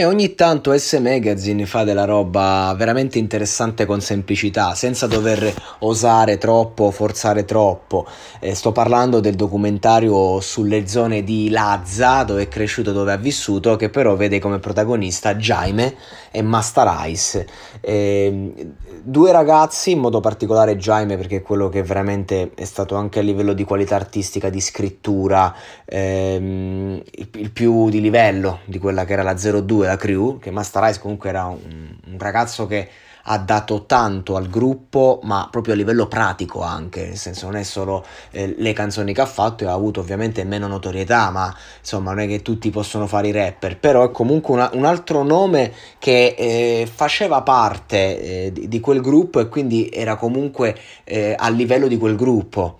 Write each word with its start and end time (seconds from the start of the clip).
E 0.00 0.06
ogni 0.06 0.34
tanto 0.34 0.74
S 0.74 0.94
Magazine 0.94 1.66
fa 1.66 1.84
della 1.84 2.06
roba 2.06 2.74
veramente 2.74 3.18
interessante 3.18 3.84
con 3.84 4.00
semplicità, 4.00 4.74
senza 4.74 5.06
dover 5.06 5.54
osare 5.80 6.38
troppo, 6.38 6.90
forzare 6.90 7.44
troppo. 7.44 8.06
Eh, 8.38 8.54
sto 8.54 8.72
parlando 8.72 9.20
del 9.20 9.34
documentario 9.34 10.40
sulle 10.40 10.88
zone 10.88 11.22
di 11.22 11.50
Lazza, 11.50 12.22
dove 12.22 12.44
è 12.44 12.48
cresciuto, 12.48 12.92
dove 12.92 13.12
ha 13.12 13.18
vissuto, 13.18 13.76
che 13.76 13.90
però 13.90 14.16
vede 14.16 14.38
come 14.38 14.58
protagonista 14.58 15.34
Jaime 15.34 15.94
e 16.30 16.40
Master 16.40 16.90
Ice. 17.04 17.46
Eh, 17.82 18.54
due 19.02 19.32
ragazzi, 19.32 19.90
in 19.90 19.98
modo 19.98 20.20
particolare 20.20 20.78
Jaime, 20.78 21.18
perché 21.18 21.36
è 21.36 21.42
quello 21.42 21.68
che 21.68 21.82
veramente 21.82 22.52
è 22.54 22.64
stato 22.64 22.94
anche 22.94 23.18
a 23.18 23.22
livello 23.22 23.52
di 23.52 23.64
qualità 23.64 23.96
artistica, 23.96 24.48
di 24.48 24.62
scrittura, 24.62 25.54
ehm, 25.84 27.02
il, 27.10 27.28
il 27.34 27.50
più 27.50 27.90
di 27.90 28.00
livello 28.00 28.60
di 28.64 28.78
quella 28.78 29.04
che 29.04 29.12
era 29.12 29.22
la 29.22 29.34
02 29.34 29.88
la 29.90 29.96
crew, 29.96 30.38
che 30.38 30.50
Master 30.50 30.88
Ice 30.88 31.00
comunque 31.00 31.28
era 31.28 31.46
un, 31.46 31.96
un, 32.06 32.18
ragazzo 32.18 32.66
che 32.66 32.88
ha 33.24 33.38
dato 33.38 33.84
tanto 33.84 34.36
al 34.36 34.48
gruppo, 34.48 35.20
ma 35.24 35.48
proprio 35.50 35.74
a 35.74 35.76
livello 35.76 36.06
pratico 36.06 36.62
anche, 36.62 37.06
nel 37.06 37.16
senso 37.16 37.46
non 37.46 37.56
è 37.56 37.62
solo 37.62 38.04
eh, 38.30 38.54
le 38.56 38.72
canzoni 38.72 39.12
che 39.12 39.20
ha 39.20 39.26
fatto, 39.26 39.64
e 39.64 39.66
ha 39.66 39.72
avuto 39.72 40.00
ovviamente 40.00 40.42
meno 40.44 40.66
notorietà, 40.66 41.30
ma 41.30 41.54
insomma 41.78 42.10
non 42.10 42.20
è 42.20 42.26
che 42.26 42.42
tutti 42.42 42.70
possono 42.70 43.06
fare 43.06 43.28
i 43.28 43.32
rapper, 43.32 43.78
però 43.78 44.04
è 44.04 44.10
comunque 44.10 44.54
una, 44.54 44.70
un 44.72 44.84
altro 44.84 45.22
nome 45.22 45.72
che 45.98 46.34
eh, 46.36 46.88
faceva 46.92 47.42
parte 47.42 48.46
eh, 48.46 48.52
di, 48.52 48.68
di, 48.68 48.80
quel 48.80 49.00
gruppo 49.00 49.40
e 49.40 49.48
quindi 49.48 49.90
era 49.92 50.16
comunque 50.16 50.76
eh, 51.04 51.34
a 51.38 51.48
livello 51.50 51.88
di 51.88 51.98
quel 51.98 52.16
gruppo. 52.16 52.78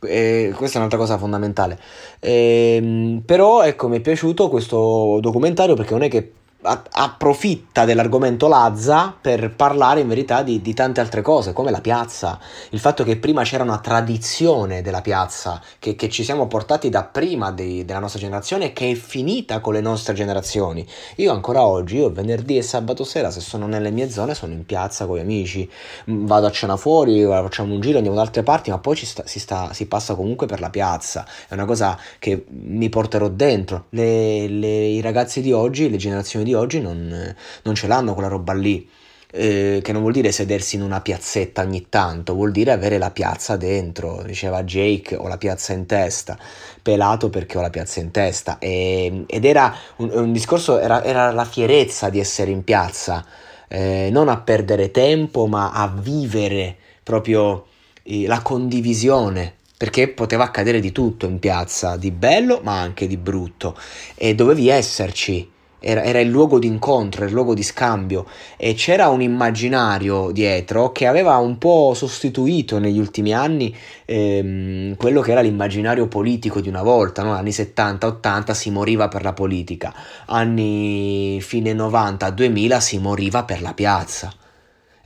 Eh, 0.00 0.52
questa 0.54 0.76
è 0.76 0.78
un'altra 0.78 0.98
cosa 0.98 1.18
fondamentale. 1.18 1.78
Eh, 2.20 3.20
però 3.24 3.62
ecco, 3.62 3.88
mi 3.88 3.96
è 3.98 4.00
piaciuto 4.00 4.48
questo 4.48 5.18
documentario 5.20 5.74
perché 5.74 5.92
non 5.92 6.02
è 6.02 6.08
che 6.08 6.32
approfitta 6.60 7.84
dell'argomento 7.84 8.48
Lazza 8.48 9.14
per 9.18 9.54
parlare 9.54 10.00
in 10.00 10.08
verità 10.08 10.42
di, 10.42 10.60
di, 10.60 10.74
tante 10.74 11.00
altre 11.00 11.22
cose, 11.22 11.52
come 11.52 11.70
la 11.70 11.80
piazza, 11.80 12.40
il 12.70 12.80
fatto 12.80 13.04
che 13.04 13.16
prima 13.16 13.44
c'era 13.44 13.62
una 13.62 13.78
tradizione 13.78 14.82
della 14.82 15.00
piazza 15.00 15.62
che, 15.78 15.94
che 15.94 16.08
ci 16.08 16.24
siamo 16.24 16.48
portati 16.48 16.88
da 16.88 17.04
prima 17.04 17.52
dei, 17.52 17.84
della 17.84 18.00
nostra 18.00 18.18
generazione 18.18 18.72
che 18.72 18.90
è 18.90 18.94
finita 18.94 19.60
con 19.60 19.74
le 19.74 19.80
nostre 19.80 20.14
generazioni. 20.14 20.84
Io 21.16 21.32
ancora 21.32 21.64
oggi, 21.64 21.98
io 21.98 22.10
venerdì 22.10 22.56
e 22.56 22.62
sabato 22.62 23.04
sera, 23.04 23.30
se 23.30 23.40
sono 23.40 23.68
nelle 23.68 23.92
mie 23.92 24.10
zone, 24.10 24.34
sono 24.34 24.52
in 24.52 24.66
piazza 24.66 25.06
con 25.06 25.16
gli 25.16 25.20
amici, 25.20 25.70
mm, 26.10 26.26
vado 26.26 26.46
a 26.46 26.50
cena 26.50 26.76
fuori, 26.76 27.22
facciamo 27.22 27.72
un 27.72 27.80
giro, 27.80 27.98
andiamo 27.98 28.16
da 28.16 28.24
altre 28.24 28.42
parti, 28.42 28.70
ma 28.70 28.78
poi 28.78 28.96
sta, 28.96 29.22
si, 29.26 29.38
sta, 29.38 29.72
si, 29.72 29.86
passa 29.86 30.16
comunque 30.16 30.46
per 30.46 30.58
la 30.58 30.70
piazza. 30.70 31.24
È 31.46 31.54
una 31.54 31.66
cosa 31.66 31.96
che 32.18 32.46
mi 32.48 32.88
porterò 32.88 33.28
dentro. 33.28 33.84
Le, 33.90 34.48
le, 34.48 34.86
I 34.86 35.00
ragazzi 35.00 35.40
di 35.40 35.52
oggi, 35.52 35.88
le 35.88 35.96
generazioni 35.96 36.47
di 36.48 36.54
oggi 36.54 36.80
non, 36.80 37.34
non 37.62 37.74
ce 37.74 37.86
l'hanno 37.86 38.14
quella 38.14 38.28
roba 38.28 38.54
lì. 38.54 38.88
Eh, 39.30 39.80
che 39.82 39.92
non 39.92 40.00
vuol 40.00 40.14
dire 40.14 40.32
sedersi 40.32 40.76
in 40.76 40.82
una 40.82 41.02
piazzetta 41.02 41.60
ogni 41.60 41.88
tanto, 41.90 42.32
vuol 42.32 42.50
dire 42.50 42.72
avere 42.72 42.96
la 42.96 43.10
piazza 43.10 43.58
dentro, 43.58 44.22
diceva 44.24 44.64
Jake, 44.64 45.14
ho 45.16 45.28
la 45.28 45.36
piazza 45.36 45.74
in 45.74 45.84
testa, 45.84 46.38
pelato 46.80 47.28
perché 47.28 47.58
ho 47.58 47.60
la 47.60 47.68
piazza 47.68 48.00
in 48.00 48.10
testa, 48.10 48.56
e, 48.58 49.24
ed 49.26 49.44
era 49.44 49.76
un, 49.96 50.10
un 50.14 50.32
discorso, 50.32 50.78
era, 50.78 51.04
era, 51.04 51.30
la 51.30 51.44
fierezza 51.44 52.08
di 52.08 52.18
essere 52.18 52.52
in 52.52 52.64
piazza, 52.64 53.22
eh, 53.68 54.08
non 54.10 54.30
a 54.30 54.38
perdere 54.38 54.90
tempo, 54.90 55.46
ma 55.46 55.72
a 55.72 55.88
vivere 55.94 56.74
proprio 57.02 57.66
eh, 58.04 58.26
la 58.26 58.40
condivisione, 58.40 59.56
perché 59.76 60.08
poteva 60.08 60.44
accadere 60.44 60.80
di 60.80 60.90
tutto 60.90 61.26
in 61.26 61.38
piazza, 61.38 61.98
di 61.98 62.10
bello 62.10 62.60
ma 62.62 62.80
anche 62.80 63.06
di 63.06 63.18
brutto, 63.18 63.76
e 64.14 64.34
dovevi 64.34 64.68
esserci 64.68 65.56
era, 65.80 66.02
era, 66.02 66.20
il 66.20 66.28
luogo 66.28 66.58
di 66.58 66.66
incontro, 66.66 67.24
il 67.24 67.32
luogo 67.32 67.54
di 67.54 67.62
scambio 67.62 68.26
e 68.56 68.74
c'era 68.74 69.08
un 69.08 69.22
immaginario 69.22 70.30
dietro 70.30 70.92
che 70.92 71.06
aveva 71.06 71.36
un 71.36 71.58
po' 71.58 71.92
sostituito 71.94 72.78
negli 72.78 72.98
ultimi 72.98 73.32
anni 73.32 73.74
ehm, 74.04 74.96
quello 74.96 75.20
che 75.20 75.32
era 75.32 75.40
l'immaginario 75.40 76.08
politico 76.08 76.60
di 76.60 76.68
una 76.68 76.82
volta, 76.82 77.22
no? 77.22 77.32
anni 77.32 77.50
70-80 77.50 78.52
si 78.52 78.70
moriva 78.70 79.08
per 79.08 79.22
la 79.22 79.32
politica, 79.32 79.94
anni 80.26 81.38
fine 81.40 81.72
90-2000 81.72 82.78
si 82.78 82.98
moriva 82.98 83.44
per 83.44 83.62
la 83.62 83.74
piazza. 83.74 84.32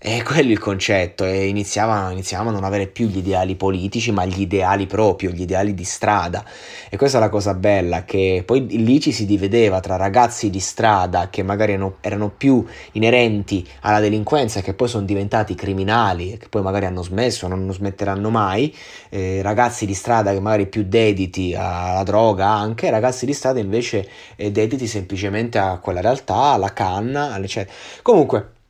E 0.05 0.25
quello 0.25 0.51
il 0.51 0.59
concetto, 0.59 1.25
e 1.25 1.47
iniziavano, 1.47 2.11
iniziavamo 2.11 2.49
a 2.51 2.53
non 2.53 2.65
avere 2.65 2.89
più 2.89 3.07
gli 3.07 3.19
ideali 3.19 3.55
politici, 3.55 4.11
ma 4.11 4.25
gli 4.25 4.41
ideali 4.41 4.89
proprio, 4.89 5.31
gli 5.31 5.43
ideali 5.43 5.75
di 5.75 5.85
strada. 5.85 6.45
E 6.91 6.97
questa 6.97 7.19
è 7.19 7.21
la 7.21 7.29
cosa 7.29 7.55
bella, 7.55 8.03
che 8.03 8.43
poi 8.45 8.67
lì 8.67 8.99
ci 8.99 9.13
si 9.13 9.27
divideva 9.27 9.79
tra 9.79 9.95
ragazzi 9.95 10.51
di 10.51 10.59
strada 10.59 11.31
che 11.31 11.45
magari 11.45 11.75
erano, 11.75 11.99
erano 12.01 12.31
più 12.37 12.67
inerenti 12.93 13.65
alla 13.83 14.01
delinquenza, 14.01 14.61
che 14.61 14.75
poi 14.75 14.89
sono 14.89 15.05
diventati 15.05 15.55
criminali, 15.55 16.37
che 16.37 16.49
poi 16.49 16.63
magari 16.63 16.87
hanno 16.87 17.03
smesso, 17.03 17.47
non, 17.47 17.73
smetteranno 17.73 18.29
mai, 18.29 18.75
eh, 19.09 19.41
ragazzi 19.41 19.87
di 19.87 19.95
strada 19.95 20.33
che 20.33 20.41
magari 20.41 20.67
più 20.67 20.83
dediti 20.83 21.55
alla 21.55 22.03
droga 22.03 22.49
anche, 22.49 22.91
ragazzi 22.91 23.25
di 23.25 23.33
strada 23.35 23.61
invece 23.61 24.09
eh, 24.35 24.51
dediti 24.51 24.89
semplicemente 24.89 25.59
a 25.59 25.79
quella 25.79 26.01
realtà, 26.01 26.35
alla 26.35 26.73
canna, 26.73 27.39
eccetera. 27.39 27.73
Comunque, 28.03 28.61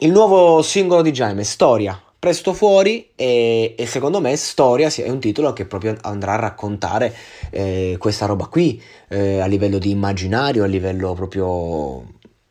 il 0.00 0.12
nuovo 0.12 0.62
singolo 0.62 1.02
di 1.02 1.10
Jaime, 1.10 1.42
Storia, 1.42 2.00
presto 2.18 2.52
fuori 2.52 3.10
e, 3.16 3.74
e, 3.76 3.86
secondo 3.86 4.20
me 4.20 4.36
Storia 4.36 4.88
è 4.88 5.08
un 5.08 5.18
titolo 5.18 5.52
che 5.52 5.66
proprio 5.66 5.96
andrà 6.02 6.34
a 6.34 6.36
raccontare 6.36 7.12
eh, 7.50 7.96
questa 7.98 8.26
roba 8.26 8.46
qui 8.46 8.80
eh, 9.08 9.40
a 9.40 9.46
livello 9.46 9.78
di 9.78 9.90
immaginario, 9.90 10.62
a 10.62 10.68
livello 10.68 11.14
proprio 11.14 12.04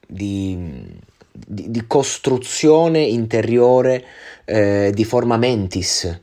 di, 0.06 0.58
di, 1.31 1.72
di 1.72 1.88
costruzione 1.88 3.00
interiore 3.00 4.03
eh, 4.44 4.91
di 4.94 5.06
forma 5.06 5.38
mentis. 5.38 6.22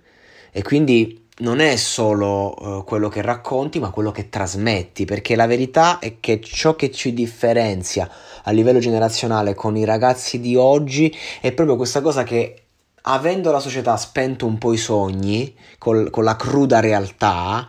E 0.53 0.62
quindi 0.62 1.24
non 1.39 1.59
è 1.59 1.75
solo 1.77 2.55
uh, 2.56 2.84
quello 2.84 3.09
che 3.09 3.21
racconti, 3.21 3.81
ma 3.81 3.91
quello 3.91 4.12
che 4.12 4.28
trasmetti, 4.28 5.05
perché 5.05 5.34
la 5.34 5.47
verità 5.47 5.99
è 5.99 6.21
che 6.21 6.41
ciò 6.41 6.77
che 6.77 6.93
ci 6.93 7.12
differenzia 7.12 8.09
a 8.45 8.50
livello 8.53 8.78
generazionale 8.78 9.55
con 9.55 9.76
i 9.76 9.85
ragazzi 9.85 10.38
di 10.38 10.55
oggi 10.55 11.14
è 11.41 11.53
proprio 11.53 11.76
questa 11.76 12.00
cosa 12.00 12.23
che 12.23 12.58
avendo 13.06 13.50
la 13.50 13.58
società 13.58 13.97
spento 13.97 14.47
un 14.47 14.58
po' 14.58 14.73
i 14.73 14.79
sogni 14.79 15.55
col, 15.79 16.11
con 16.11 16.25
la 16.25 16.37
cruda 16.37 16.81
realtà, 16.81 17.69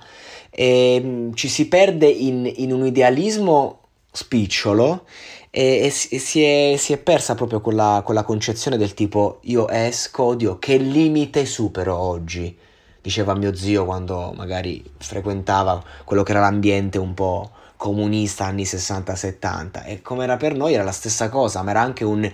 eh, 0.49 1.29
ci 1.33 1.47
si 1.49 1.67
perde 1.67 2.07
in, 2.07 2.49
in 2.57 2.71
un 2.71 2.85
idealismo 2.85 3.79
spicciolo 4.11 5.05
e, 5.49 5.85
e, 5.85 5.89
si, 5.89 6.43
è, 6.43 6.75
si, 6.77 6.93
è, 6.93 6.97
persa 6.97 7.35
proprio 7.35 7.61
quella, 7.61 8.01
quella 8.05 8.23
concezione 8.23 8.77
del 8.77 8.93
tipo 8.93 9.39
io 9.43 9.67
esco, 9.67 10.23
oddio, 10.23 10.57
che 10.59 10.77
limite 10.77 11.45
supero 11.45 11.97
oggi 11.97 12.57
diceva 13.05 13.35
mio 13.35 13.55
zio 13.55 13.85
quando 13.85 14.33
magari 14.35 14.83
frequentava 14.97 15.79
quello 16.03 16.23
che 16.23 16.31
era 16.31 16.41
l'ambiente 16.41 16.97
un 16.97 17.13
po' 17.13 17.51
comunista 17.77 18.45
anni 18.45 18.63
60-70 18.63 19.85
e 19.85 20.01
come 20.01 20.23
era 20.23 20.37
per 20.37 20.55
noi 20.55 20.73
era 20.73 20.83
la 20.83 20.91
stessa 20.91 21.29
cosa 21.29 21.61
ma 21.61 21.69
era 21.69 21.81
anche 21.81 22.03
un 22.03 22.27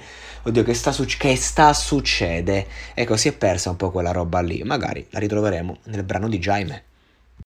oddio 0.44 0.63
che 0.63 0.73
sta, 0.73 0.94
suc- 0.94 1.18
che 1.18 1.35
sta 1.35 1.73
succede? 1.73 2.68
Ecco 2.94 3.18
si 3.18 3.27
è 3.27 3.33
persa 3.33 3.69
un 3.69 3.75
po' 3.75 3.91
quella 3.91 4.12
roba 4.12 4.39
lì. 4.39 4.63
Magari 4.63 5.06
la 5.09 5.19
ritroveremo 5.19 5.77
nel 5.85 6.03
brano 6.03 6.29
di 6.29 6.39
Jaime 6.39 6.83